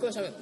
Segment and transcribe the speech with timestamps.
[0.00, 0.32] 僕が喋る。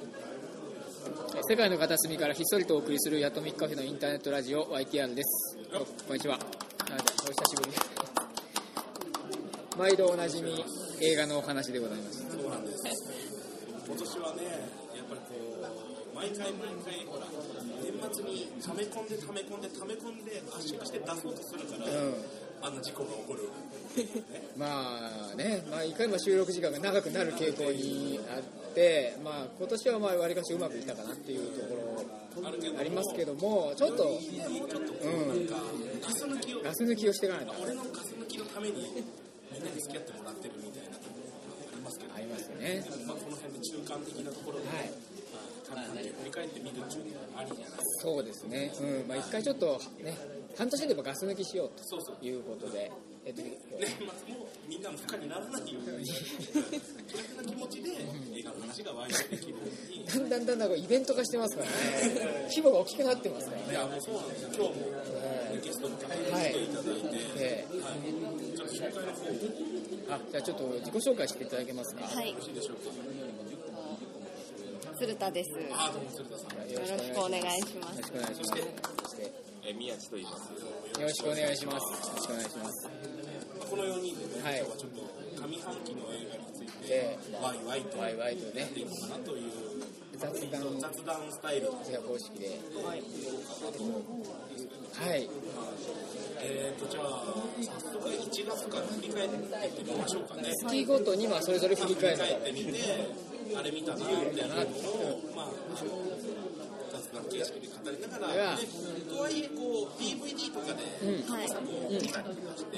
[1.33, 5.57] の世界の片隅からひっそりとお送りするやとみカフェのインターネットラジオ YTR です。
[6.07, 6.35] こんにちは。
[6.35, 6.37] あ
[6.93, 7.71] お久しぶり。
[9.75, 10.63] 毎度おなじみ
[11.01, 12.21] 映画のお話でございます。
[12.29, 12.77] そうなんです。
[13.87, 14.43] 今年はね
[14.93, 15.33] やっぱりこ
[16.13, 17.25] う毎回毎回ほら
[17.81, 22.13] 年末に溜め込んで溜め込んで溜め込んで圧縮して出そうとするから、うん
[22.61, 23.49] あんな事故が起こる、
[24.57, 24.65] ま
[25.33, 32.05] あね、まあ、いかにも収録時間が長くなる傾向にあって、まあ、今年はまあわりかしうまくいったかなっていうとこ
[32.41, 32.47] ろ
[32.79, 35.55] ありますけどもちょっと、ちょっとこうなんか
[36.01, 38.75] ガス抜きをガス抜きをしていかないと俺のガス抜きのために
[39.53, 42.83] みんなに付き合ってもらってるみたいなところがありますけど、ありますよね。
[43.07, 45.16] まあ、この辺で中間的なところで、はい
[45.75, 49.07] 振り返ってみるっていうのはありじゃないですかそうですね、うん。
[49.07, 50.17] まあ、一回ちょっとね
[50.57, 52.91] 半年でもガス抜きしようということで、
[53.25, 53.51] えっと、年
[54.25, 60.05] 末もみんなの負荷にならないように気楽な気持ちで映画の話がワイドできるように。
[60.07, 62.47] だんだんだんだんこうイベント化してますからね。
[62.49, 63.71] 規模が大きくなってますからね。
[63.71, 64.49] いやもうそうなんですよ。
[64.55, 64.75] 今日も
[65.61, 67.77] ゲストの方にはい来ていただいて、ええ。
[70.09, 72.05] はい、じゃあちょっと自己紹介していただけますか。
[72.05, 72.33] はい。
[72.33, 73.36] ろしいでしょうか
[74.97, 75.51] 鶴田です。
[75.51, 76.69] よあーどうも鶴田さん。
[76.69, 78.01] よろしくお願いします。
[78.01, 78.03] よろ。
[78.03, 78.63] しくお願いします。
[79.03, 79.31] そして
[79.67, 80.49] えー宮地と言います。
[80.57, 81.85] よろしくお願いします。
[81.85, 82.89] よろしくお願いします。
[83.69, 84.57] この4人でね、はい。
[84.57, 85.05] 今日はちょっと
[85.37, 89.51] 上半期の映画についてでワイワイとワイワイとねいこうかなという
[90.17, 92.57] 雑談雑談スタイルじゃあ方式で。
[92.81, 93.01] はい。
[94.97, 95.29] はい。
[96.39, 100.49] えーとじゃあ早速1月から振り返ってみましょうかね。
[100.65, 102.17] 月ごとにまあそれぞれ振り返る。
[102.17, 103.26] 振り返ってみて
[103.57, 105.49] あれ見たなみたいなのをまあ
[106.91, 108.61] 雑談形式で語りながら、ね、
[109.09, 110.83] とはいえこう DVD とかで
[111.31, 111.47] はい。
[111.49, 112.77] こう見たりとかして、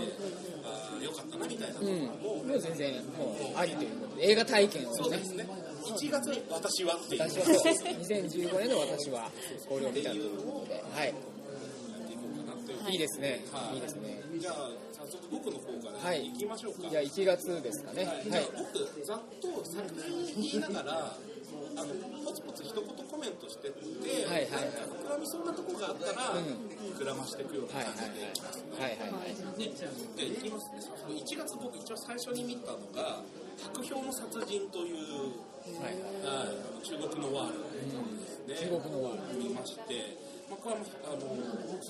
[0.63, 4.97] あーよかったなみたいなとこも、もう全然もうありということで映画体験をね。
[4.97, 5.47] そうですね。
[5.85, 7.21] 1月私はっていう。
[7.23, 9.31] 私はそう2015年の私は
[9.67, 10.83] これを見たということで。
[10.93, 11.13] はい。
[12.91, 13.43] いいですね。
[13.51, 13.75] はい。
[13.75, 14.21] いいですね。
[14.37, 15.38] じゃあ早速
[16.03, 16.31] はい。
[16.31, 18.05] 行きましょうか、じゃあ1月ですかね。
[18.05, 18.49] はい、じゃあはい。
[18.55, 21.17] 僕ざっと作品言いながら
[21.75, 21.93] あの
[22.25, 26.95] ポツポツ一言コメントしてって、はいはいなんか膨らみそうなとこがあったら、うん。
[26.95, 28.33] 膨らましていくようなはいはい感じでい。
[28.33, 29.11] きます、はいはい。
[29.11, 30.71] はいでいきます。
[30.75, 33.23] ね早速1月僕一応最初に見たのが
[33.59, 35.35] 「白氷の殺人」という、
[35.79, 36.47] はいはい。
[36.47, 37.69] はい、中国のワールド。
[37.69, 40.17] ですね、中国のワール見まして、
[40.49, 41.35] まあ、これはあの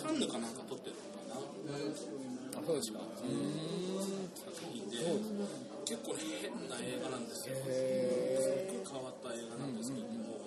[0.03, 1.39] カンヌかなんか撮ってるのかな。
[1.39, 2.28] あ
[2.69, 3.01] そうですか？
[3.01, 5.01] 作品で
[5.89, 8.45] 結構ね変な映画なんですよへす
[8.77, 10.37] ごく変わった映画なんですけども、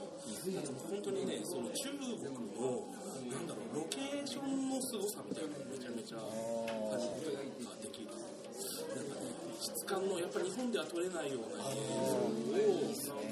[0.54, 2.86] なんかもう本当にね、その中国の、
[3.26, 8.14] なんだろう、ロケーションの凄さみたいなのめちゃめちゃ感じることができる。
[8.14, 9.26] なんかね、
[9.58, 11.74] 質感の、やっぱり日本では撮れないような映
[13.02, 13.26] 像を、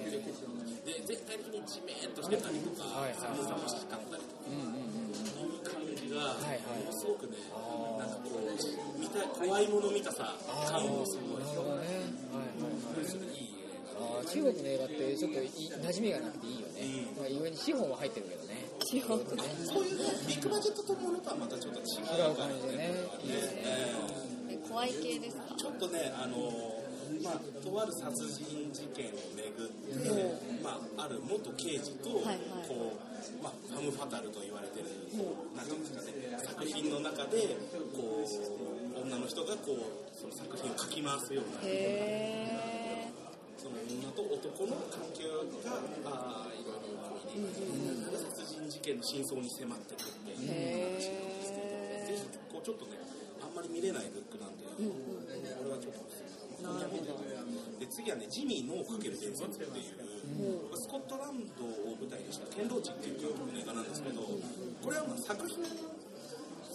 [0.83, 4.51] で、全体的にじめーっとしてたりとか、寒々しかったりとか、
[6.11, 6.85] が、はいはい。
[6.85, 7.37] ものすごくね、
[7.99, 10.35] なんかこう、見た怖いもの見たさ、
[10.69, 11.87] 感をすごい、なるほどね。
[12.33, 12.69] はいはい。
[12.69, 13.51] はい
[14.01, 18.65] あー中国の映画ってちょっとい馴染みがなくていいよね、まあ、意外に資本は入ってるけどね。
[18.89, 22.95] 資本そういうビッグバジェットとものとはまたちょっと違違うう感じ感じでね。
[23.23, 23.61] いいですね
[24.49, 25.55] え怖い系ですか？
[25.55, 26.37] ちょっとねあの
[27.23, 30.09] まあとある殺人事件をめぐって、
[30.65, 32.69] まあ、ある元刑事と、はいはい。
[32.69, 34.89] こう、まあ、ファム・ファタルと言われてる、
[35.57, 37.57] なんていうんですかね作品の中で
[37.93, 43.13] こう女の人がこうその作品をかき回すようなへ
[43.61, 45.45] その女と男の関係が
[46.09, 46.97] あーいろいろ
[47.29, 50.97] 込みで殺人事件の真相に迫ってくっていうえ。
[50.99, 52.97] ぜへひこうちょっとね
[53.41, 54.73] あんまり見れないルックなんで、こ
[55.29, 55.40] れ
[56.61, 59.97] で次はねジミーのかける伝説っていう、
[60.77, 65.65] スコットランドを舞台にした剣道地っていう映画なんですけどこれはまあ作品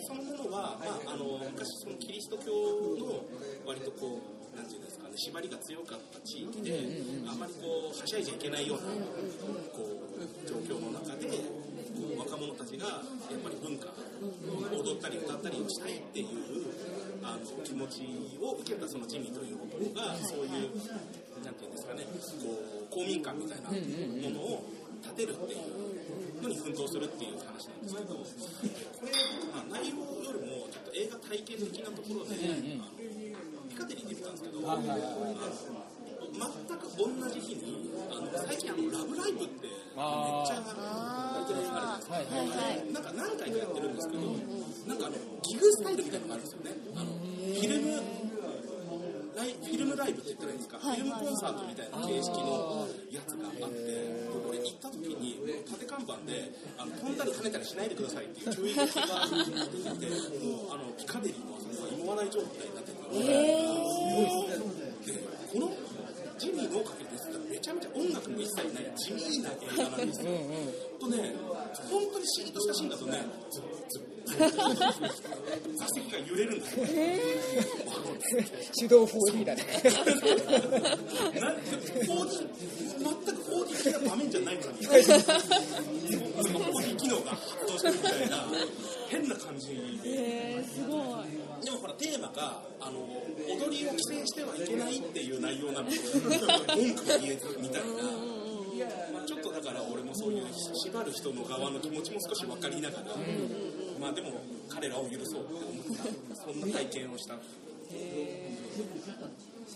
[0.05, 2.51] そのものは、まあ、あの昔そのキリスト教
[2.99, 3.25] の
[3.65, 6.79] 割とこうなんていうんですかね縛りが強かった地域で、
[7.27, 8.83] あんまりこうはしゃいじゃいけないような
[9.73, 11.27] こう状況の中で
[12.35, 12.99] 若者たちが
[13.31, 13.87] やっぱり文化
[14.75, 16.27] 踊ったり歌ったりをしたいっていう
[17.23, 18.03] あの気持ち
[18.43, 20.75] を受けたそのジミーという男がそういう
[21.43, 23.79] なんていうんですかねこう公民館みたいなも
[24.35, 24.67] のを
[25.15, 28.27] 建てるっていうのに奮闘するっていう話なんですけどこ
[29.07, 29.15] れ、
[29.55, 34.81] まあ、内容よりもちょっと映画体験的なところで、あのピカデリーで見たんですけど、あの
[36.35, 40.59] 全く同じ日にあの最近あの「ラブライブ!」ってめっちゃ
[41.45, 42.49] ってるあるじゃないですかはいはい。
[42.49, 42.93] はいはい。
[42.93, 44.25] なんか何回かやってるんですけど、
[44.89, 45.15] なんかあの
[45.45, 46.73] ギグスタイルみたいなのがあるんですよね。
[46.95, 48.01] あのフィルムラ
[49.35, 53.91] ライフィルムライブって言ったらいいんですか、はいフィルムコンサートみたいな形式のやつがあって、
[54.31, 63.19] これ行った時に、縦看板で、あの飛んだり跳ねたりしないでくださいっていう注意書きが出てて、もうあのピカデリーのあそこが芋洗い状態になってるから、
[65.03, 65.19] で
[65.51, 65.67] この
[66.45, 70.29] ジミーのおかげですってめちゃめちゃ音楽も一切ない地味な映画なんですよ。
[70.99, 71.33] とね、
[71.89, 74.01] 本当にシーンとしたシーンだとね、ズッズッ
[75.75, 76.85] 座席が揺れるんですよ。
[78.79, 79.63] 手動 4D だね
[81.41, 82.15] なん 4D 全
[83.25, 88.45] く 4D 的な場面じゃないのに、4D 機能が発動してるみたいな、
[89.07, 89.75] 変な感じで。
[90.05, 91.63] えー、すごい。
[91.63, 97.87] でもほら、テーマが、あの、踊りを規制してはいけないっていう内容なので、文句が言えずみたいな。
[99.13, 103.05] まあ、ちょっとだから俺もそういう縛る人の側の気持ちも少し分かりながら、
[103.99, 104.33] まあでも
[104.67, 105.97] 彼らを許そうって思っ
[106.29, 106.35] た。
[106.35, 107.35] そんな体験をした。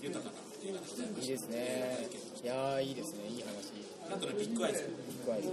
[0.04, 2.08] 豊かな映画でございましいいですね
[2.44, 3.28] いやーいいですね。
[3.30, 3.72] いい話。
[4.10, 4.84] たあとねビッグアイズ。
[4.84, 5.50] ビッグアイズ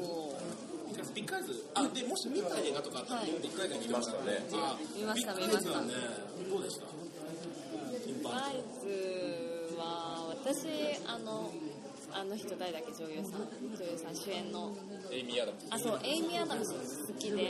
[1.75, 3.31] あでもし見た映画とかあったら、はい。
[3.43, 4.46] ビッグアイズ見ましたね。
[4.55, 5.34] あ見ました。
[5.34, 5.93] ビッグアイズはね
[6.50, 6.87] どうでした？
[8.31, 10.67] アイズは私
[11.06, 11.50] あの
[12.12, 13.49] あの人誰だっけ女優さん。
[13.76, 14.75] 女優さん主演の。
[15.11, 16.73] エイミー・アダムスあそうエイミー・アダムス
[17.06, 17.49] 好きで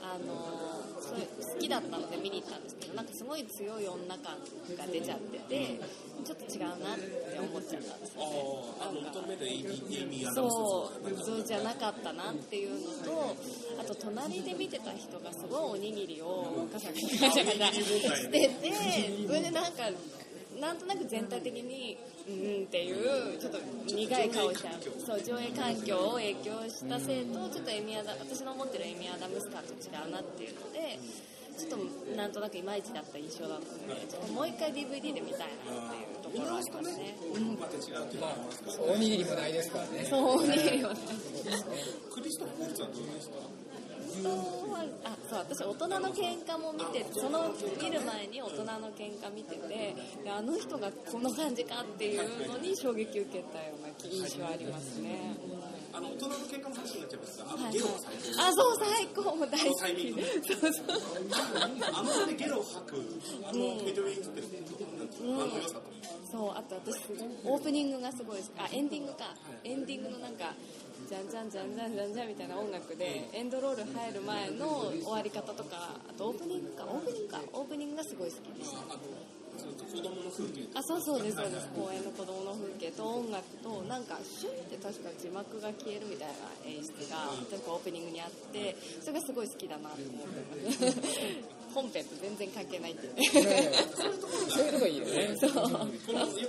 [0.00, 0.77] あの
[1.08, 4.36] それ好きだったので見に行ったんですけどなんかすごい強い女感
[4.76, 5.80] が出ちゃってて
[6.24, 8.44] ちょっと違うなって思っちゃったんですよね。
[8.80, 13.36] ああの求めるエイミーエイミーアダムスそうそうじゃなかったなっていうのと
[13.80, 18.50] あと隣で見てた人がすごいおにぎりをガサガサガサガサしてて
[19.26, 19.90] それでなんか
[20.60, 21.96] なんとなく全体的に
[22.28, 30.98] うんっていうちょっと苦い顔しちゃうそう上映環境を影響したせいとちょっとエミアダ私の思ってるエミアダムス感と違うなっていうので
[31.58, 37.16] ちょっとなんとなくいまいちだった印象だったのでちょっともう一回 DVD で見たいなっていうところはありますね。
[37.58, 41.00] また違うっていうのがありますかおにぎりもないですからねそうねよね
[42.14, 43.67] クリストフ・ホルツはどうでした
[45.04, 49.68] あそう私大人の喧嘩も見てその見る前に大人の喧嘩見てて
[50.24, 55.36] であの人がこの感じかっていうのに衝撃受けたような印象ありますね、
[55.92, 57.64] あの大人の喧嘩の話になっちゃいますがあはい。
[57.64, 60.54] のゲロは最高あそう最高も大好き。
[60.54, 60.86] そうそう。
[61.92, 65.82] あの場でゲロを吐くあのメドウェインってなんていうのあの良さと
[66.30, 66.96] そうあと私
[67.44, 69.34] オープニングがすごい好きあエンディングか
[69.64, 70.52] エンディングのなんか
[71.08, 78.78] じゃんじゃんじゃんじゃんじゃんじゃんみたいな音楽でエンドロール入る前の終わり方とかあとオープニングかオープニングかオープニングがすごい好きでした
[79.58, 81.66] 子供の風景あそうそうですそうです。
[81.74, 93.14] 公園の子供の風景と音楽となんかシュンって確か字幕が消えるみたいな演出が確かオープニングにあってそれがすごい好きだなって思ってます本編と全然関係ないっていう。
[93.16, 95.36] ねそういうとこいいよね。
[95.36, 95.52] そう。
[95.52, 95.88] このやっ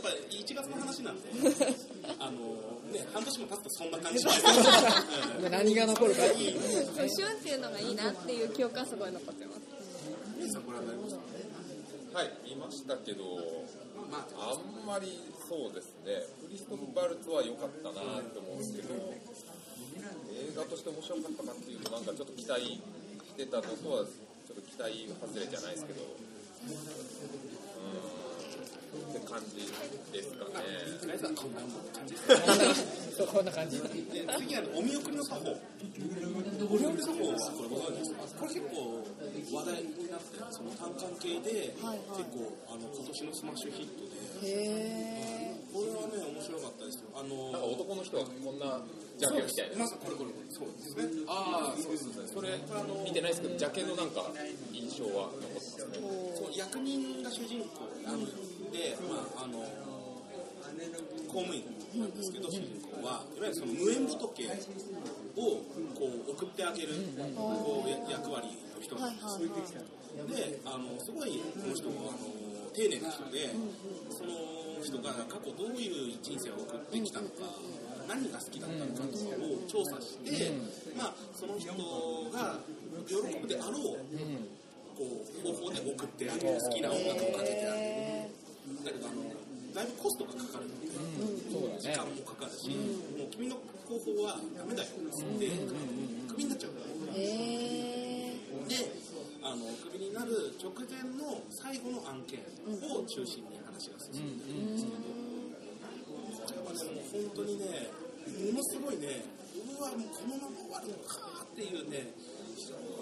[0.02, 1.30] ぱ1月の話なんで。
[2.20, 2.40] あの
[2.92, 4.24] ね半年も経つとそんな感じ。
[4.24, 4.42] です
[5.40, 6.36] 今何が残るかいう。
[6.36, 7.56] そうシュンってい。
[7.56, 7.92] うのがい。
[7.92, 7.96] い。
[7.96, 8.44] なってい。
[8.44, 9.12] う記憶はすごい。
[9.12, 9.62] 残ってます
[10.38, 12.34] 皆さんご覧になりましたはい。
[12.50, 13.24] 見ましたけど
[14.10, 17.68] まああんまりそうですねクリストフ・バルツは良か？
[17.68, 18.94] ったなって思うんですけど
[20.34, 21.30] 映画として面白か？
[21.30, 21.52] ったか？
[21.54, 21.76] ってい。
[21.76, 22.14] うとなんか？
[22.14, 22.82] ちょっと期待し
[23.38, 25.78] てたのとはちょっと期待外れじゃない。
[25.78, 26.02] ですけど
[29.30, 29.62] 感じ
[30.12, 30.66] ですかね
[31.00, 31.62] とりあえずはこんな
[31.94, 33.86] 感じですこんな感じで
[34.40, 38.54] 次はお見送りの作法お見送りの作法はこれご存知ですかこれ。
[38.54, 39.06] 結構
[39.54, 46.26] 話題になってその単管系で結はいはい構あの今年のスマッシュヒットでへこれはね。
[46.30, 48.80] 面白かったですよあのなんか男の人はこんな
[49.20, 51.26] ジャケみたいなまさこれこれこれそうですね。
[51.28, 52.24] ああそうですね。
[52.34, 54.32] それあの見てないですけどジャケのなんか
[54.72, 56.00] 印象は残ってますね。
[56.40, 58.24] そう役人が主人公なん
[58.72, 59.66] で、まあ、あの
[61.28, 61.64] 公務員
[61.96, 65.62] なんですけど、主人公はいわゆるその無縁仏を
[65.94, 66.90] こう送ってあげる、
[67.36, 69.22] こうや役割の人はないんで
[69.66, 72.20] すであのすごいこの人もあの
[72.74, 73.50] 丁寧な人で、
[74.10, 74.32] その
[74.82, 77.46] 人が過去どういう人生を送ってきたのか、
[78.08, 80.52] 何が好きだったのかとかを調査して、
[80.98, 81.74] まあ、その人
[82.32, 82.58] が
[83.08, 84.02] 喜ぶであろう、
[84.98, 87.86] こう方法で送ってあげる好きな音楽をかけてあげる。
[87.86, 88.19] へ
[88.84, 89.24] だけどあの
[89.74, 90.68] だいぶコストがかかる。
[90.68, 90.90] ので
[91.52, 91.82] そうだね。
[91.82, 93.56] 時間もかかるし、もう君の
[93.86, 95.78] 方法はダメだよって言って
[96.28, 97.14] クビになっちゃうから。
[97.14, 97.20] ー。
[97.20, 98.34] へ
[98.68, 98.76] で
[99.42, 102.40] あのクビになる直前の最後の案件
[102.82, 104.74] を中心に話が進んでるん。
[104.74, 105.06] ですけど、
[106.44, 107.88] これはねもう本当にね
[108.52, 109.24] ものすごいね
[109.56, 112.14] うわもうこのまま終わるのかっていうね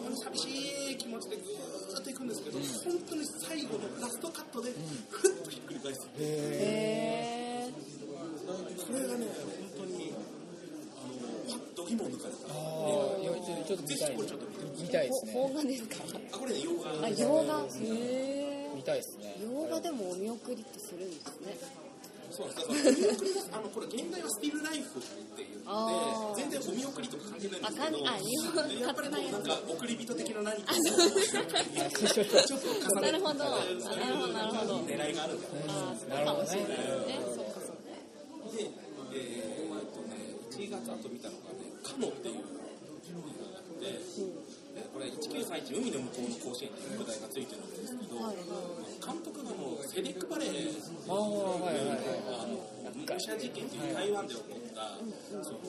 [0.08, 2.66] 非常に寂しい気持ちでぐーっといくんですけど、本
[3.10, 4.72] 当に最後のラストカットで
[5.10, 7.72] ふっとひっくり返すへえ
[8.88, 9.26] これがね
[9.76, 11.08] 本当にあ
[11.52, 12.48] の度肝を抜かれた。
[12.48, 12.54] あ
[13.68, 14.16] ちょっと見たい
[14.80, 15.34] 見たいですね。
[15.34, 15.96] 邦画ですか？
[16.34, 17.66] あこれね洋画あ洋画。
[17.66, 19.36] へえ見たいですね。
[19.44, 21.58] 洋画でもお見送りってするんですね
[22.38, 25.10] そう見送りがあのこれ現代はスティルライフって
[25.41, 26.38] 言ってあー。
[26.38, 30.94] 全然お見送りとか関係ないんですけどあかんあ日本やっぱりこうなんか送り人的な何かをちょ
[32.22, 33.41] っと重ねなるほど。
[33.41, 33.58] あ
[33.98, 34.86] なるほどなるほど。
[34.86, 36.77] 狙いがあるないですね。
[37.34, 37.98] そうかそうか
[38.53, 38.70] で、
[39.13, 40.13] えー、っとね、
[40.53, 42.47] 1月あと見たのがね、カノっていう
[45.48, 48.36] 3・ 1海の向こうの甲子園という舞台がついてるんですけど、はい、
[49.00, 50.75] 監督がもうセデックバレー
[51.08, 51.63] あの
[52.92, 55.08] 武者事件という台湾で起こった、はい、
[55.39, 55.63] その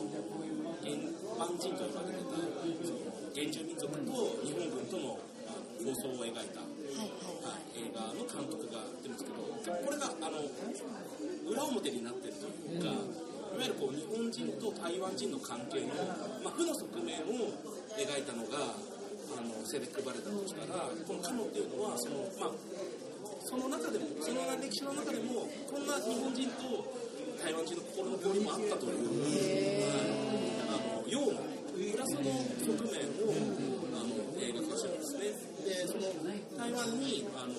[0.82, 0.98] 原
[1.38, 2.42] 湾人と呼ばれてた
[2.82, 4.10] その原住民族と
[4.42, 5.14] 日本軍との
[5.78, 7.28] 構想を描いた、はい
[7.78, 10.42] 映画の監督がやっるんですけどこれがあの
[11.46, 12.90] 裏表になってるというか。
[12.90, 15.88] うんいわゆるこう日本人と台湾人の関係の、
[16.44, 17.50] まあ、負の側面を
[17.96, 18.76] 描いたのが
[19.36, 22.52] あのセデック・バレだとしたらこの「カノ」っていうのはその、まあ、
[23.44, 26.84] その中でもその歴史の中でもこんな日本人と
[27.42, 29.04] 台湾人の心の交流もあったという、
[30.66, 31.38] あの洋の
[31.70, 33.30] プラスの側面を
[33.94, 35.30] あの映画化してるんですね。
[35.62, 36.02] でその
[36.58, 37.54] 台湾にあの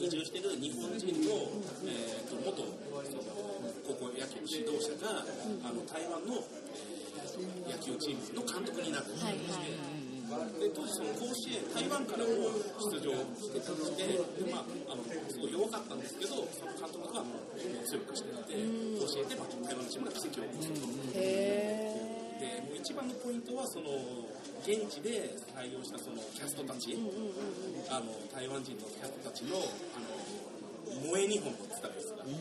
[0.00, 1.52] 移住してる日本人の、
[1.86, 2.64] えー、と元
[3.06, 3.22] その
[3.86, 5.24] 高校野球指導者が、
[5.62, 7.00] あの台湾の、えー
[7.66, 9.32] 野球チームの監督になるんですね、
[10.30, 12.54] で当時その甲子園台湾からも
[12.86, 18.54] 出場してたりしてで、まあ、あのすごい弱かったんですけどその監督がもう強くしていて
[18.94, 20.86] 甲子園で、まあ、台湾のチームが奇跡を起こすと。
[21.18, 23.90] へでもう一番のポイントはその
[24.64, 26.96] 現地で採用したそのキャストたち、
[27.90, 32.32] あの台湾人のキャストたちのあの萌え日本語って言ったらいいですか、あの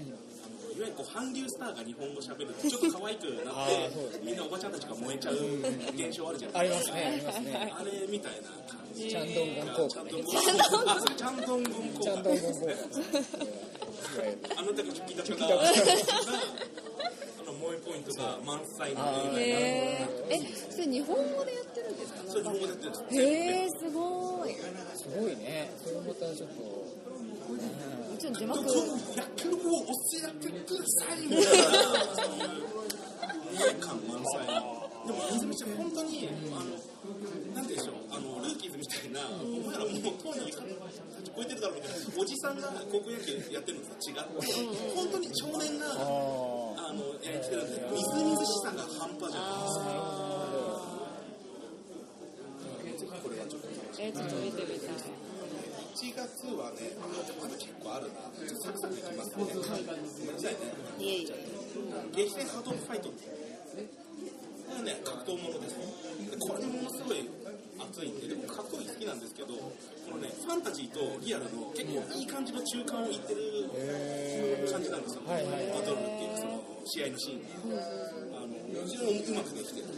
[0.80, 6.94] いわゆるこう韓流スターが日本語喋ると ちょっと可愛くなあってーそうですみんなおばちゃんたちが燃えちゃう現象あるじゃないですか。
[6.96, 9.10] ありますねあれみたいな感じ。
[9.10, 12.16] チャンドンゴン効果ねチャンドンゴン効果あ
[14.64, 15.64] なたが聞いた方が
[17.50, 19.00] 萌えポイントが満載の
[19.38, 20.38] 映画え
[20.72, 22.20] それ日本語でやってるんですか？
[22.28, 23.22] それ日本語でやってるんですへ
[23.66, 24.56] えすごい。
[24.96, 25.72] すごいね。
[25.84, 26.56] それまたちょっと。
[26.64, 26.86] も
[28.20, 31.42] ちろん字幕野球を教えてくださいみたい
[33.80, 36.76] な感満載のでもめちゃめちゃ本当にあの
[37.56, 40.62] なんてでしょうあのルーキーズみたいな、お前らもうとに超
[41.42, 44.30] えてるだろうみたいなおじさんが高校野球やってるのと違って
[44.96, 49.88] 本当に少年があのやりきてるんでみずみずしさが半端じゃないです
[52.84, 55.19] ねぜひこれはちょっと楽しみえちょっと見てみたい
[56.00, 58.32] 1月はね、まだ結構あるな。
[58.32, 59.44] ちょっとサクサクいきますね。
[59.44, 60.72] ごめんなさいね。
[60.96, 61.36] いえいえ
[62.16, 63.28] 激戦ハードファイトって。
[63.28, 63.36] こ
[64.72, 65.76] れはね、格闘ものです。
[65.76, 67.28] でこれものすごい
[67.84, 73.68] 熱いんで、でも格闘技好きなんですけど、このね、ファンタジーとリアルの結構いい感じの中間をいってる
[74.72, 75.28] 感じなんですよ。
[75.28, 75.36] バ
[75.84, 77.84] トルっていうその試合のシーンが。
[78.40, 79.89] あの、もちろんうまくできてる。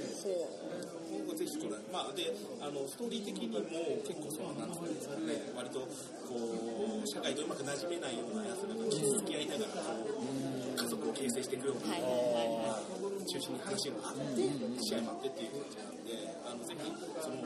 [1.61, 3.61] ぜひこれ、まあ、であのストーリー的にも
[4.01, 5.53] 結構そのなんですかね。
[5.55, 5.79] 割と
[6.25, 8.97] こう社会とうまく馴染めないようなやつらが付
[9.29, 10.25] き合いながらこう
[10.73, 12.01] 家族を形成していくような、はい。
[12.01, 14.41] はいはい中心に話があって
[14.81, 16.09] 試合もあってっていう感じなんで
[16.43, 16.81] あのぜひ
[17.21, 17.37] その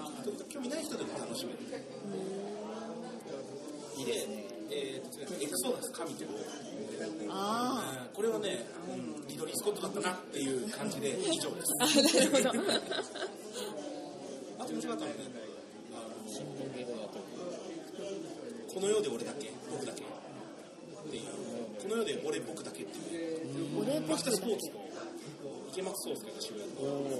[0.47, 1.59] 興味ない人でも楽しめる。
[4.05, 4.27] で
[4.71, 6.29] えーエクソダス神という
[7.29, 11.73] あこれはね、うんリドリー・スコットだったなっていう感じで以上です。
[11.81, 12.63] あなるほど
[14.91, 15.55] あと面白かったのはね
[16.27, 17.19] 新聞芸能だと
[18.73, 20.05] この世で俺だけ僕だけっ
[21.09, 21.23] ていう
[21.81, 24.85] この世で俺僕だけっていう俺マキタ僕だけスポーツと
[25.71, 27.13] 池松壮亮が主演のこ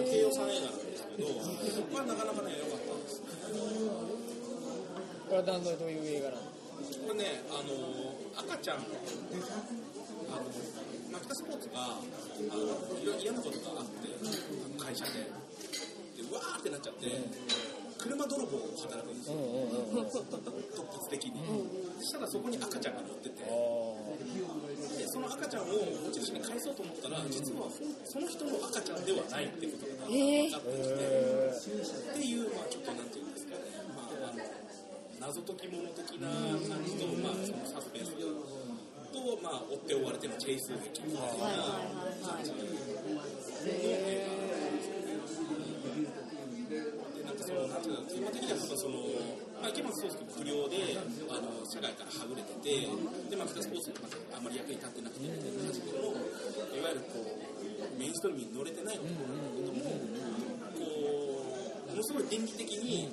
[0.00, 3.22] れ低予算映画なんですけどこれはなかなかね良かったんです
[5.26, 7.74] これは何のどういう映画なのこれねあの
[8.40, 8.86] 赤ちゃんあの
[11.10, 14.10] マキタスポーツがあの嫌なことがあって
[14.78, 15.45] 会社で
[16.36, 17.08] わーってなっちゃって
[17.98, 19.40] 車泥棒を働くんですよ。
[20.76, 21.42] 突発的に。
[21.98, 24.06] そしたらそこに赤ちゃんが乗っててあ
[24.96, 25.66] でその赤ちゃんを
[26.06, 27.68] 持ち主に返そうと思ったら実は
[28.04, 33.64] その人の赤ちゃんではないってことが分かってきて、へっていう、まあ、ちょっとなんていうんですかね、
[33.96, 34.44] まあ、あの
[35.20, 41.48] 謎解き物的な感じと、まあ、そのサスペンスと、まあ、追って追われてのチェイス劇みたいな
[42.20, 42.56] 感じの
[43.66, 44.35] 映画
[47.68, 48.30] なんですよね。
[48.32, 49.02] でなんかその
[49.62, 50.98] なんていうのテーマ的にはその、まあ、池松壮亮不良で
[51.30, 52.86] あの社会からはぐれてて
[53.30, 56.14] で、まあ、スポーツがまあまり役に立ってなくてみたいな感じでも
[56.74, 59.14] いわゆるこうメインストリームに乗れてないってこ
[59.66, 59.96] ともこ
[61.86, 63.10] うものすごい電気的に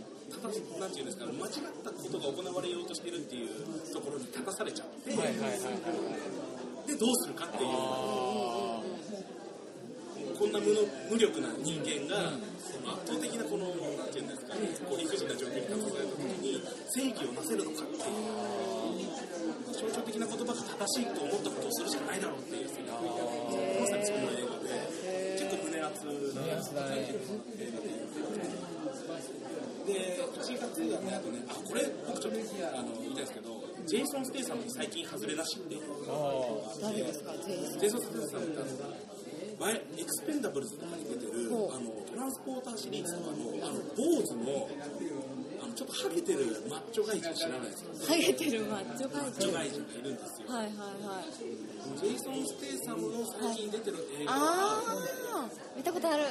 [0.79, 3.49] なんていうんですか間違ったことが行われようとしてるっていう
[3.93, 7.69] ところに立たされちゃって、はいはいはいでどうするかっていう
[10.37, 13.43] こんな無の無力な人間が、圧倒的な
[14.85, 16.61] こう理不尽な状況に立たされた時に
[16.93, 19.13] 正義をなせるのかっていう
[19.73, 24.69] 象徴的な言葉が正しいと思ったことをするしかないだろうっていうまさにそんな映画で
[25.41, 28.63] 結構胸熱な胸熱だね映画で
[29.83, 38.67] で1月はねあとねあこれ僕ちょっとあの言いたいんですけどジェイソン・ステイサムに最近外れなしっていうーあ誰ですかジェイソン・ステイサムってあの
[39.59, 41.91] 前エクスペンダブルズとかに出てるあの
[42.23, 44.69] トランスポーターシリーズとかのあの坊主の
[45.59, 48.07] あのちょっとハゲてるマッチョ外人知らないですか？
[48.07, 51.99] ハゲてるマッチョマッチョ怪外人がいるんですよ人はいはいはい。
[51.99, 54.83] ジェイソン・ステイサムの最近出てる映画はあ
[55.43, 56.23] あ見たことある。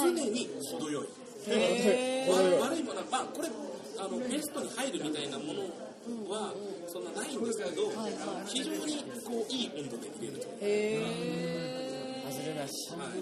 [0.00, 1.08] 常に程よい。
[1.52, 3.48] へ程よい悪いものはまあこれ
[4.00, 5.60] あのベストに入るみたいなもの
[6.32, 6.54] は
[6.88, 8.48] そんなないんですけどはいはい。
[8.48, 8.83] 非常に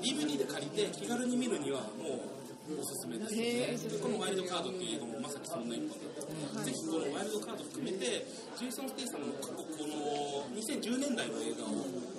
[0.00, 11.68] DVD で借りて気軽に見るにはもうおすすめですへでこの「ワイルドカード」っていう映画もまさにそんな一本だったぜひこの「ワイルドカード」含めてジェイソン・ステイさんの過去この2010年代の映画を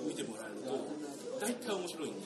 [0.06, 0.76] 見てもらえると
[1.40, 2.20] 大体面白いんで。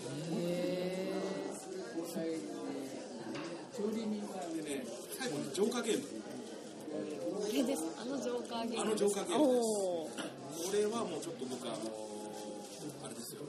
[3.79, 4.85] でね
[5.19, 6.05] 最後に浄化ゲーム。
[7.45, 7.85] あれです。
[8.01, 10.11] あのジョーカーゲームあのジョーカーゲームおー。
[10.11, 11.77] これはもうちょっと僕あの
[13.29, 13.45] ですよ。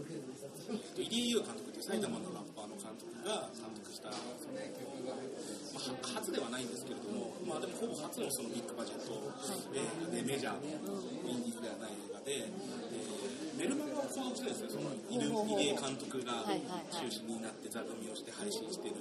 [1.00, 9.16] 入江優監督っていう埼玉のラッパーの監督が監督したその、まあ、は初ではないんですけれども、まあ、でもほぼ初のそのビッグバジェット
[9.74, 18.96] 映画でメジャーのインディーズではない映画で、えーメルマガを購読してですよその入江監督が中心になって座組をして配信してる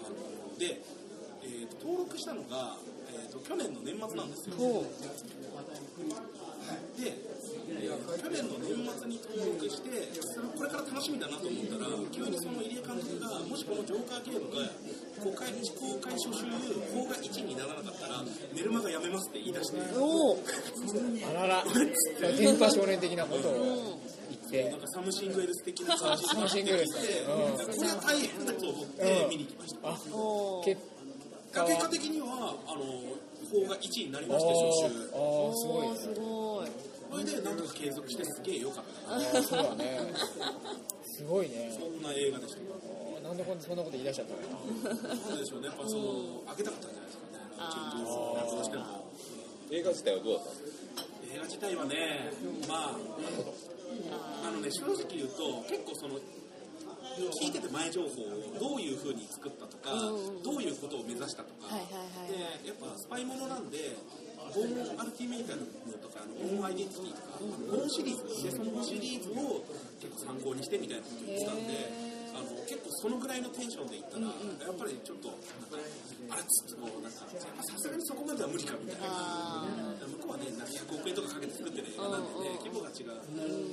[0.00, 0.80] あので、
[1.44, 2.80] えーと登録したのが、
[3.12, 4.56] えーと去年の年末なんですよ。
[6.96, 7.12] で、
[7.78, 9.90] えー去年の年末に登録して
[10.56, 14.66] これから楽しみだなと思ったら急にその入江監督がもしこのジョーカーゲームが
[15.22, 16.44] 公開公開初週
[16.92, 19.78] 邦画1位にならなかったらメルマガやめますって言い出して。
[19.96, 20.38] おお
[21.28, 21.64] あらら。
[22.36, 24.70] 電波少年的なことを言って。
[24.70, 26.76] なんかサムシングエルス的な感じになってきてこ
[27.82, 29.88] れは大変だと思って見に行きました。
[29.88, 30.80] あおー結
[31.52, 31.66] 果は。
[31.68, 32.84] 結果的にはあの
[33.50, 35.86] 邦画1位になりあまして初週ーあーすごい。
[35.86, 36.45] おーすごい
[37.10, 39.16] それでなんとか継続してすげえ良かった。
[39.16, 40.00] なそうだね。
[41.04, 41.72] すごいね。
[41.78, 42.60] そんな映画でした
[43.22, 44.38] なんでこんそんなこと言い出しちゃったの？
[44.38, 45.66] かななんででしょうね。
[45.66, 47.38] やっぱその開けたかったんじゃないですかね。
[47.58, 48.14] あーチェンジを
[48.52, 48.84] どうしても
[49.72, 50.50] 映画自体はどうだった？
[50.52, 51.02] んですか
[51.34, 52.30] 映画自体はね
[52.68, 52.98] まあ
[54.46, 56.14] あのね正直言うと結構その
[57.40, 58.12] 聞いてて前情報を
[58.60, 60.42] どういう風に作ったとか、うん。
[60.42, 61.72] どういうことを目指したとか、
[62.28, 63.96] でやっぱスパイものなんで
[64.54, 64.96] ボー。
[64.96, 65.60] ンアルティメイタル
[66.00, 66.60] とかあのボー。
[66.60, 67.86] ンアイデンティティとか、ボー。
[67.86, 68.16] ンシリー。
[68.16, 69.22] ズでそのシリー。
[69.22, 69.64] ズを
[70.00, 74.32] 結構参考にしてみたいなことを言ってたんであの結構そのぐらいのテンションでいったら、や
[74.68, 75.80] っぱりちょっとなんか
[76.28, 79.08] あれつっとこうなんかさすがにそこまでは無理かみたいな。
[79.08, 79.64] あ
[80.04, 83.16] 向こうはね、なんか100億円とかかけて作ってる映画なんでね、規模が違う、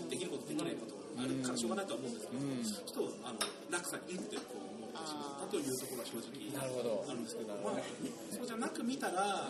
[0.09, 7.81] できることできないことあるからしょうがないとは思うんですけど、ちょっとあの落差にってこう思ってしまったというところは正直なるほどあるんですけど、まあ、
[8.29, 9.49] そうじゃなく見たら、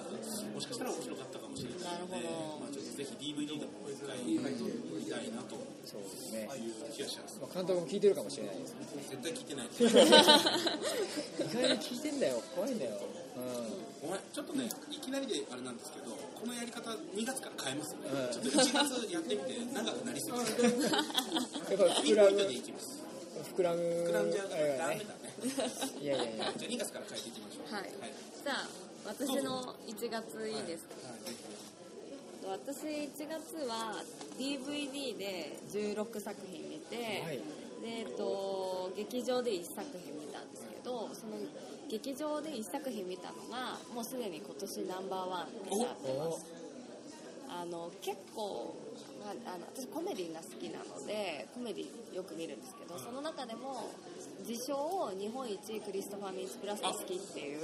[0.56, 2.24] もしかしたら面白かったかもしれないので、
[2.64, 7.40] まあ、ちょっとぜひ DVD でももう一回見たいなとそうですね、いう気がします。
[7.44, 8.76] まあ、監督も聞いてるかもしれないです
[9.12, 9.68] 絶対聞いてない。
[9.76, 13.02] 意外に聞いてんだよ怖いんだよ、
[14.02, 18.00] ごめん、ちょっとね、いきなりであれなんですけど、このやり方2月から変えますね。
[18.08, 20.68] うんちょっと1月やってみて、長くなりすぎて。
[20.68, 21.04] うん、やっぱ
[22.04, 22.40] 膨らむ。
[23.54, 25.23] 膨らむ膨らんじゃダメだね。
[25.44, 26.54] いやいやいや。
[26.58, 27.74] じゃあ2月から変えていきましょう。
[27.74, 27.92] はい。
[27.92, 28.68] じゃあ
[29.06, 30.96] 私の1月いいですか、
[32.48, 34.02] 私1月は
[34.40, 37.38] DVD で16作品見て、はい。
[37.84, 41.36] でえっと劇場で1作品見たんですけどその
[41.90, 46.46] 劇場で1作品見たのがもうすでに今年ナンバーワンになってます。
[47.50, 48.74] あの結構
[49.22, 53.92] まああの私コメディが好きなのでコメディよく見るんですけどその中でも
[54.48, 57.60] 自称を日本一クリストファー・ミンツプラスが好きっていう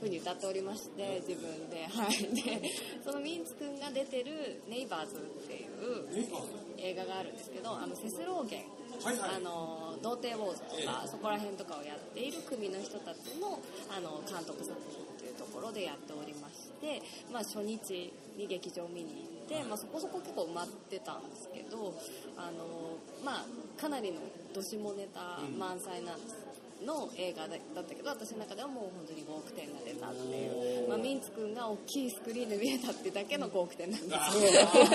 [0.00, 1.86] ふうに歌っておりまして自分で。
[1.88, 2.34] はい。
[2.34, 2.70] で
[3.04, 8.64] そのミンツくんが出てる「ネイバーズ」っていう映画があるんですけどあのセスローゲン。
[9.02, 9.30] はいはい。
[9.36, 21.94] あの童貞ウォーズとか、そこら辺とかをやっている組の人たちのあの監督作品っていういうところでやっておりまして、まあ、初日に劇場見に行って、まあ、そこそこ結構埋まってたんですけど
[22.36, 24.20] あの、まあ、かなりの
[24.54, 26.44] どしもネタ満載なんです
[26.84, 34.94] の映画だだったけど私の中ではもう本当に5億点が出たっていう、まあ、ミンツ君が大きいスクリーンで見えたってだけの5億点なんですけど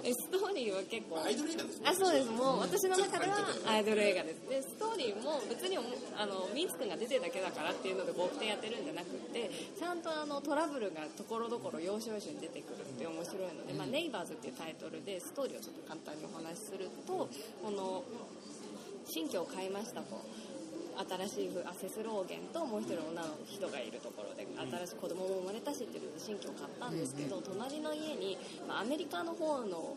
[0.02, 1.20] えストーリーは結構。
[1.20, 1.88] アイドル映画ですね。
[1.88, 2.30] あそうです。
[2.30, 5.76] もう私の中ではアイドル映画ですでストーリーも別に
[6.16, 17.28] あのミンツ君が出てるだけだからっていうので5億点やってるんじゃなくてちゃんとあのトラブルがところどころ要所要所に出てくるって面白いので、まあ、ネイバーズっていうタイトルでストーリーをちょっと簡単にお話しすると
[17.62, 18.02] この
[19.10, 20.22] 新居を買いましたと。
[21.00, 28.36] 新しいアセスローゲンともう一人女の人がいるところで新しい子供も生まれたしっていうので新居を買ったんですけど隣の家に、
[28.68, 29.96] まあ、アメリカの方の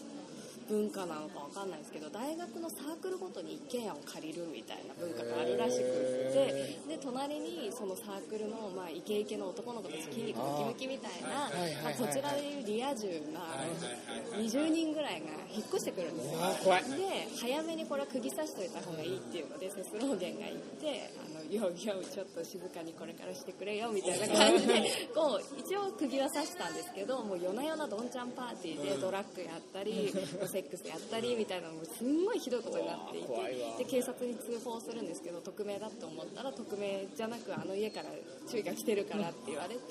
[0.69, 11.49] 文化なのかわかんないですけど大学のサークルごとに一軒家を借りるみたいな文化があるらしくってで隣にそのサークルの、まあ、イケイケの男の子たち筋肉ムキムキみたいな、
[11.83, 13.41] まあ、こちらでいうリア充な
[14.37, 16.39] 20人ぐらいが引っ越してくるんですよ。
[16.97, 30.13] で早めにこれは釘刺しといた方がいいっていうのでセスローゲンが言って「あのようようちょっと静かにこれからしてくれよ」みたいな感じで こう一応釘は刺したんですけどもう夜な夜などんちゃんパーティーでドラッグやったり
[30.53, 38.09] セックスやったりみたいなのもすんごいひどいことになっていてで警察に通報するんですけど匿名だと思ったら匿名じゃなくあの家から
[38.47, 39.81] 注意が来てるからって言われて、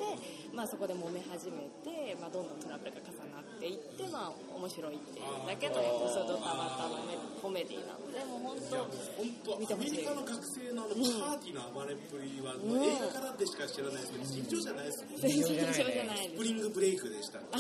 [0.55, 3.32] まあ、そこで揉め始めて、まあ、どんどんトラブルが重なって
[3.67, 5.27] いって、まあ、面白いっていう。
[5.47, 6.99] だけのエピソードたまたま
[7.41, 8.19] コメディなので。
[8.25, 16.31] もう本当本当アメリカの学生のあのパーティーの暴れっぷりは、もう映画からでしか知らないですけど尋常じゃないですね全然尋常じゃないです。
[16.31, 17.39] スプリングブレイクでした。
[17.39, 17.59] あ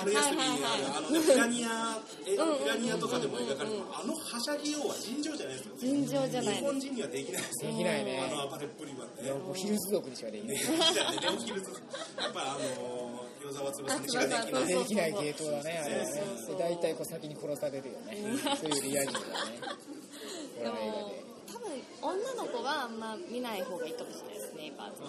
[0.00, 5.74] 春休みにあのねピラニアピラニアとかでも描かれてるあのはしゃぎようは尋常じゃないですよ。
[5.78, 6.54] 尋常じゃない。
[6.56, 7.70] 日本人にはできないですよ。
[7.72, 8.22] できないね。
[8.22, 9.34] あの暴れっぷりはね。
[9.54, 10.56] ヒルズ族にしかできない。
[10.56, 16.46] やっぱあの与沢翼にしかできないできない系統だねあれはねそうそう。
[16.46, 18.16] そうで大体こう先に殺されるよね。
[18.60, 19.24] そういうリア充だね。
[19.60, 20.74] これでも
[21.08, 24.90] で多分女の子はあんま見ない方がいいかもしれないですねネイバー。
[24.94, 25.02] ズ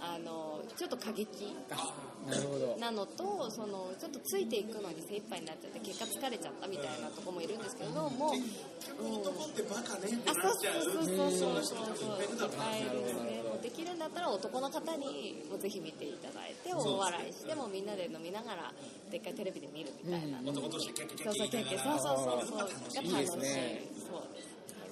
[0.00, 1.54] あのちょっと過激。
[1.70, 2.76] あなるほど。
[2.80, 11.84] なのとそのちょっとついていくのに精一杯になっちゃって結果疲れちゃったみたいなとこもいるんですけどもう、うん、男ってバカねってあなっちゃうそうそうそうそう。
[11.94, 18.72] そう人多分いっぱいいるだろうですねもうできるんだったら男の方にもぜひ見ていただいて大笑いしてもみんなで飲みながら
[19.10, 23.12] でっかいテレビで見るみたいな、男としてキャッキャそうそうキャッキそうそうそうそう。
[23.12, 23.36] がいい楽しい。
[23.36, 24.22] ですねそう。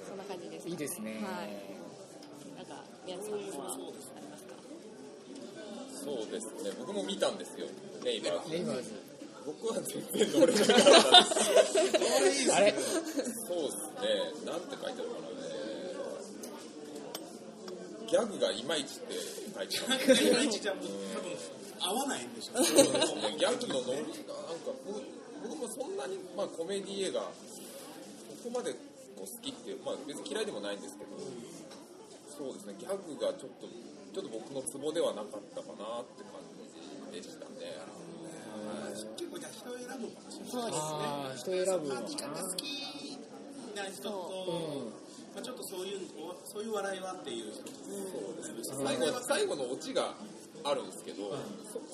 [0.07, 1.19] そんな感じですいいですね。
[1.23, 1.49] はい。
[2.55, 3.73] なんか宮津さんは。
[3.73, 4.12] ありますか
[6.03, 6.71] そうですね。
[6.79, 7.67] 僕も見たんですよ。
[8.03, 8.43] ネイバー。
[8.43, 8.91] ズネイバーズ
[9.45, 12.53] 僕は全然乗れなかったです。
[12.53, 12.71] あれ？
[12.71, 14.45] そうですね。
[14.45, 15.31] なんて書いてあるかな
[18.07, 19.13] ギャグがいまいちって
[19.55, 20.27] 書いてある。
[20.27, 20.89] いまいちじゃ多分
[21.81, 22.67] 合わないんでしょうね。
[23.39, 25.01] ギャグのノリがなんか僕
[25.43, 27.19] 僕もそんなに、まあ、コメディ映画
[28.43, 31.11] そこまでこう好きっていう、まあ、別に嫌いでもないんですけど
[32.31, 32.75] そうですね。
[32.79, 33.67] ギャグがちょっと
[34.13, 36.37] ちょっと僕のツボではなかったかなって感
[37.11, 37.81] じでしたね。
[39.17, 43.17] 結構じゃあ人を選ぶかもしれないそうですああ人選ぶパーティー感が好き
[43.73, 44.93] な人と、
[45.33, 45.99] まあ、ちょっとそういう
[46.45, 47.69] そういう笑いはっていう人と、
[48.85, 50.13] 最後最後のオチが
[50.63, 51.33] あるんですけど、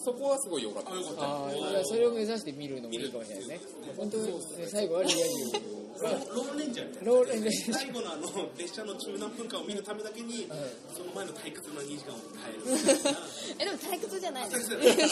[0.03, 1.15] そそこはすごい良かったです。
[1.15, 1.49] なあ
[1.85, 3.93] それを目指して見るのもいいかもしれないですね。
[3.95, 7.11] 本当にね最後はリア充ローレンジャーみたいな。
[7.11, 7.73] ローレンジャー。
[7.73, 10.47] 最後のあの列車の中何分間を見るためだけに、
[10.95, 12.63] その前の退屈な2時間を耐える
[13.59, 15.09] えでも退屈じゃないです退全屈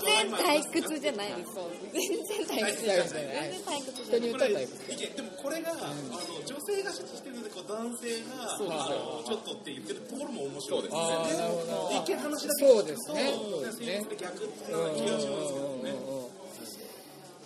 [0.00, 1.54] 然退屈じゃないです
[1.92, 11.00] 全然退屈じゃない退屈じゃない全然退屈じ人に言ったらタイプいけでもこれが、あの女性がしてるのでこう男性があのちょっとって言ってるところも面白いですね
[12.02, 16.39] 一見話だけそうですねそそううですね逆っていう気がしますけどね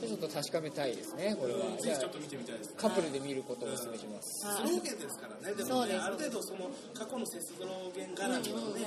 [0.01, 1.61] ちょっと確かめたいですねこれは。
[1.81, 2.77] じゃあぜひちょっと見てみたいですね。
[2.77, 4.43] カップルで見ることをお勧めします。
[4.43, 6.03] スローゲンですからね、でもね、そうです。
[6.03, 8.85] ある程度その過去のセスローゲン絡みのね、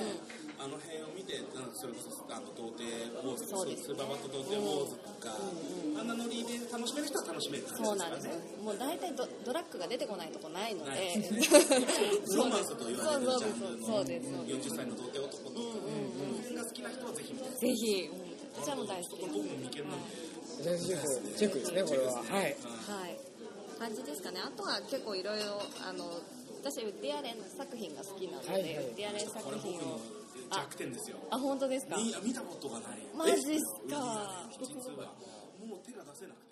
[0.58, 2.86] あの辺を見て、なんかそれこそあの童貞
[3.24, 5.34] ウォーズ、そうですスーパーバット童貞ウォーズとか、
[5.98, 8.28] あんなノリで楽しめる人は楽しめる感じそうなんです。
[8.28, 8.40] ねよ。
[8.62, 11.18] もう大体ドドラッグが出てこないとこないので、ない。
[12.28, 18.38] そ うロマンスと言われるジャンルのそうですそうです40歳の童貞男とか、この辺が好きな人はぜひ見て、ぜひ、うん。
[18.58, 19.32] 私はもう大好きです。
[19.32, 20.27] 僕も未見なんで、
[20.62, 22.48] じゃあチェックチェックですねこれははいは
[23.08, 23.16] い。
[23.78, 24.40] 感じですかね。
[24.42, 26.10] あとは結構いろいろあの
[26.64, 30.00] 私ウッディアレン作品が好きなので、はいはいウッディアレン作品を
[30.50, 31.16] 弱点ですよ。
[31.30, 31.96] あ本当ですか？
[31.96, 32.98] 見見たことがない。
[33.16, 34.48] マジっすか。
[34.58, 35.14] 実は
[35.64, 36.47] もう手が出せなくて。